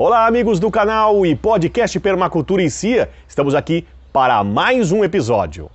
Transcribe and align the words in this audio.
Olá, 0.00 0.28
amigos 0.28 0.60
do 0.60 0.70
canal 0.70 1.26
e 1.26 1.34
podcast 1.34 1.98
Permacultura 1.98 2.62
em 2.62 2.68
Cia. 2.68 3.10
Estamos 3.26 3.52
aqui 3.52 3.84
para 4.12 4.44
mais 4.44 4.92
um 4.92 5.02
episódio. 5.02 5.68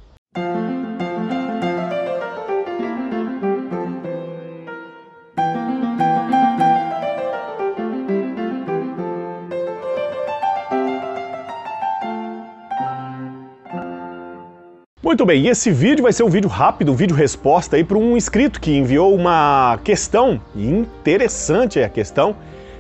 Muito 15.04 15.26
bem, 15.26 15.42
e 15.42 15.50
esse 15.50 15.70
vídeo 15.70 16.04
vai 16.04 16.14
ser 16.14 16.24
um 16.24 16.30
vídeo 16.30 16.50
rápido, 16.50 16.94
um 16.94 16.96
vídeo 16.96 17.14
resposta 17.14 17.76
aí 17.76 17.84
para 17.84 17.98
um 17.98 18.16
inscrito 18.16 18.62
que 18.62 18.72
enviou 18.72 19.14
uma 19.14 19.78
questão, 19.84 20.40
interessante 20.56 21.78
é 21.78 21.84
a 21.84 21.90
questão. 21.90 22.34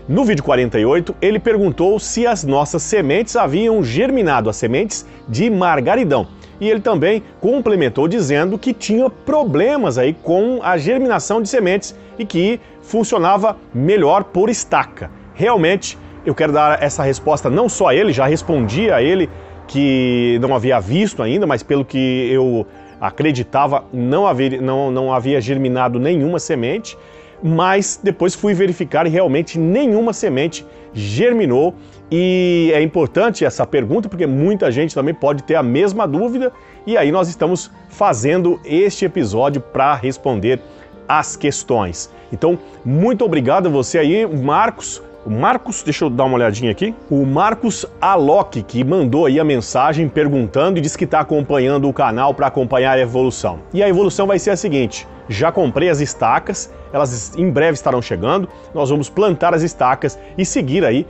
No 0.08 0.26
vídeo 0.26 0.44
48, 0.44 1.16
ele 1.22 1.40
perguntou 1.40 1.98
se 1.98 2.27
as 2.27 2.44
nossas 2.44 2.84
sementes 2.84 3.38
haviam 3.38 3.82
germinado, 3.82 4.50
as 4.50 4.58
sementes 4.58 5.05
de 5.30 5.50
margaridão. 5.50 6.27
E 6.60 6.70
ele 6.70 6.82
também 6.82 7.23
complementou 7.40 8.05
dizendo 8.05 8.58
que 8.58 8.74
tinha 8.74 9.10
problemas 9.10 9.98
aí 9.98 10.13
com 10.13 10.60
a 10.62 10.77
germinação 10.77 11.41
de 11.41 11.48
sementes 11.48 11.96
e 12.20 12.26
que 12.26 12.60
funcionava 12.82 13.55
melhor 13.74 14.26
por 14.26 14.50
estaca. 14.50 15.10
Realmente, 15.34 15.98
eu 16.26 16.35
quero 16.35 16.52
dar 16.52 16.84
essa 16.84 17.02
resposta 17.02 17.49
não 17.49 17.70
só 17.70 17.88
a 17.88 17.96
ele, 17.96 18.12
já 18.12 18.26
respondi 18.26 18.91
a 18.91 19.02
ele 19.02 19.30
que 19.70 20.38
não 20.41 20.54
havia 20.54 20.82
visto 20.82 21.24
ainda, 21.24 21.48
mas 21.48 21.63
pelo 21.63 21.85
que 21.85 22.30
eu 22.30 22.68
acreditava, 22.99 23.85
não 23.94 24.27
havia, 24.27 24.62
não, 24.62 24.91
não 24.91 25.13
havia 25.13 25.40
germinado 25.40 25.98
nenhuma 25.98 26.40
semente. 26.40 26.98
Mas 27.44 28.00
depois 28.02 28.34
fui 28.34 28.54
verificar 28.54 29.06
e 29.06 29.10
realmente 29.10 29.60
nenhuma 29.60 30.14
semente 30.14 30.66
germinou. 30.94 31.76
E 32.10 32.72
é 32.74 32.82
importante 32.82 33.44
essa 33.44 33.66
pergunta 33.66 34.08
porque 34.08 34.26
muita 34.26 34.72
gente 34.72 34.96
também 34.96 35.13
pode 35.13 35.44
ter 35.44 35.55
a 35.55 35.63
mesma 35.63 36.08
dúvida. 36.08 36.52
E 36.88 36.96
aí 36.96 37.12
nós 37.12 37.27
estamos 37.27 37.70
fazendo 37.90 38.60
este 38.63 39.04
episódio 39.04 39.60
para 39.60 39.94
responder 39.96 40.62
as 41.08 41.35
questões. 41.35 42.10
Então, 42.32 42.58
muito 42.85 43.26
obrigado 43.26 43.68
a 43.68 43.70
você 43.70 44.00
aí, 44.00 44.26
Marcos, 44.26 45.02
o 45.26 45.30
Marcos, 45.30 45.84
deixa 45.84 46.04
eu 46.04 46.10
dar 46.10 46.26
uma 46.26 46.35
olhadinha 46.35 46.70
aqui. 46.70 46.94
O 47.10 47.26
Marcos 47.26 47.85
Alok, 48.02 48.62
que 48.62 48.84
mandou 48.84 49.26
aí 49.26 49.40
a 49.40 49.44
mensagem 49.44 50.10
perguntando 50.10 50.78
e 50.78 50.82
disse 50.82 50.98
que 50.98 51.05
está 51.05 51.22
acompanhando 51.22 51.88
o 51.88 51.94
canal 51.94 52.34
para 52.34 52.48
acompanhar 52.48 52.98
a 52.98 53.02
evolução. 53.02 53.60
E 53.74 53.82
a 53.82 53.88
evolução 53.88 54.28
vai 54.28 54.38
ser 54.38 54.50
a 54.50 54.57
seguinte: 54.57 55.07
já 55.27 55.52
comprei 55.52 55.90
as 55.90 55.99
estacas, 55.99 56.71
elas 56.91 57.35
em 57.38 57.49
breve 57.49 57.74
estarão 57.74 58.02
chegando. 58.02 58.48
Nós 58.74 58.90
vamos 58.90 59.10
plantar 59.10 59.54
as 59.54 59.62
estacas 59.62 60.20
e 60.38 60.46
seguir 60.46 60.85
aí 60.85 61.05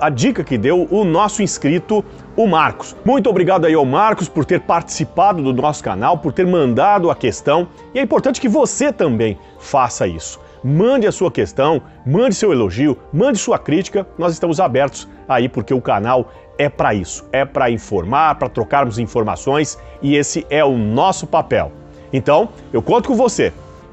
a 0.00 0.08
dica 0.08 0.42
que 0.42 0.58
deu 0.58 0.86
o 0.90 1.04
nosso 1.04 1.42
inscrito, 1.42 2.04
o 2.36 2.46
Marcos. 2.46 2.96
Muito 3.04 3.28
obrigado 3.28 3.64
aí 3.64 3.74
ao 3.74 3.84
Marcos 3.84 4.28
por 4.28 4.44
ter 4.44 4.60
participado 4.60 5.42
do 5.42 5.52
nosso 5.52 5.82
canal, 5.82 6.18
por 6.18 6.32
ter 6.32 6.46
mandado 6.46 7.10
a 7.10 7.16
questão. 7.16 7.68
E 7.94 7.98
é 7.98 8.02
importante 8.02 8.40
que 8.40 8.48
você 8.48 8.92
também 8.92 9.38
faça 9.58 10.06
isso 10.06 10.40
mande 10.62 11.06
a 11.06 11.12
sua 11.12 11.30
questão, 11.30 11.80
mande 12.04 12.34
seu 12.34 12.52
elogio, 12.52 12.98
mande 13.12 13.38
sua 13.38 13.58
crítica. 13.58 14.06
Nós 14.18 14.32
estamos 14.32 14.58
abertos 14.60 15.08
aí 15.28 15.48
porque 15.48 15.72
o 15.72 15.80
canal 15.80 16.32
é 16.56 16.68
para 16.68 16.94
isso, 16.94 17.24
é 17.32 17.44
para 17.44 17.70
informar, 17.70 18.34
para 18.34 18.48
trocarmos 18.48 18.98
informações 18.98 19.78
e 20.02 20.16
esse 20.16 20.46
é 20.50 20.64
o 20.64 20.76
nosso 20.76 21.26
papel. 21.26 21.70
Então, 22.12 22.48
eu 22.72 22.82
conto 22.82 23.08
com 23.08 23.14
você. 23.14 23.52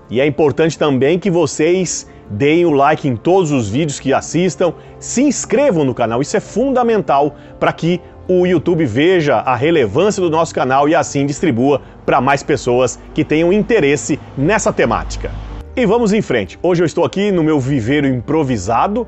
E 0.10 0.22
é 0.22 0.26
importante 0.26 0.78
também 0.78 1.18
que 1.18 1.32
vocês 1.32 2.08
deem 2.30 2.66
o 2.66 2.72
like 2.72 3.08
em 3.08 3.16
todos 3.16 3.52
os 3.52 3.70
vídeos 3.70 4.00
que 4.00 4.14
assistam, 4.14 4.74
se 5.00 5.24
inscrevam 5.24 5.84
no 5.84 5.94
canal, 5.94 6.22
isso 6.22 6.36
é 6.36 6.40
fundamental 6.40 7.36
para 7.60 7.72
que 7.72 8.02
o 8.28 8.46
YouTube 8.46 8.86
veja 8.86 9.36
a 9.38 9.56
relevância 9.56 10.22
do 10.22 10.30
nosso 10.30 10.54
canal 10.54 10.90
e 10.90 10.96
assim 10.96 11.26
distribua 11.26 11.82
para 12.06 12.20
mais 12.20 12.42
pessoas 12.42 13.00
que 13.14 13.24
tenham 13.24 13.54
interesse 13.54 14.20
nessa 14.36 14.74
temática. 14.74 15.32
E 15.76 15.86
vamos 15.86 16.14
em 16.14 16.22
frente. 16.22 16.58
Hoje 16.64 16.82
eu 16.82 16.86
estou 16.86 17.04
aqui 17.04 17.32
no 17.32 17.44
meu 17.44 17.60
viveiro 17.60 18.08
improvisado, 18.08 19.08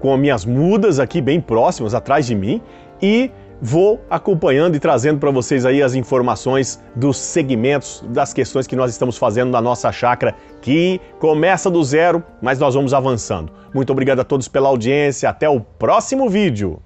com 0.00 0.12
as 0.12 0.20
minhas 0.20 0.44
mudas 0.44 0.98
aqui 0.98 1.20
bem 1.20 1.40
próximas 1.40 1.94
atrás 1.94 2.26
de 2.26 2.34
mim 2.34 2.60
e 3.00 3.30
vou 3.60 4.00
acompanhando 4.08 4.76
e 4.76 4.80
trazendo 4.80 5.18
para 5.18 5.30
vocês 5.30 5.66
aí 5.66 5.82
as 5.82 5.94
informações 5.94 6.82
dos 6.94 7.16
segmentos, 7.16 8.04
das 8.08 8.32
questões 8.32 8.66
que 8.66 8.76
nós 8.76 8.90
estamos 8.90 9.16
fazendo 9.16 9.50
na 9.50 9.60
nossa 9.60 9.90
chácara, 9.92 10.34
que 10.60 11.00
começa 11.18 11.70
do 11.70 11.82
zero, 11.82 12.22
mas 12.40 12.58
nós 12.58 12.74
vamos 12.74 12.94
avançando. 12.94 13.52
Muito 13.74 13.90
obrigado 13.90 14.20
a 14.20 14.24
todos 14.24 14.48
pela 14.48 14.68
audiência, 14.68 15.28
até 15.28 15.48
o 15.48 15.60
próximo 15.60 16.28
vídeo. 16.28 16.80